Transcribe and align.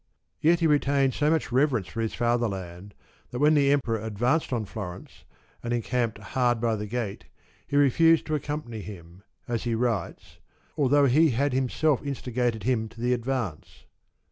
Yet 0.41 0.61
he 0.61 0.65
retained 0.65 1.13
so 1.13 1.29
much 1.29 1.51
reverence 1.51 1.85
for 1.87 2.01
his 2.01 2.15
fatherland 2.15 2.95
that 3.29 3.37
when 3.37 3.53
the 3.53 3.71
Emperor 3.71 3.99
advanced 3.99 4.51
on 4.51 4.65
Florence 4.65 5.25
and 5.61 5.71
encamped 5.73 6.17
hard 6.17 6.59
by 6.59 6.75
the 6.75 6.87
gate, 6.87 7.25
he 7.67 7.77
refused 7.77 8.25
to 8.25 8.33
accompany 8.33 8.81
him, 8.81 9.21
as 9.47 9.65
he 9.65 9.75
writes^ 9.75 10.37
although 10.75 11.05
he 11.05 11.29
had 11.29 11.53
himself 11.53 12.01
instigated 12.03 12.63
him 12.63 12.89
to 12.89 12.99
the 12.99 13.13
advance. 13.13 13.85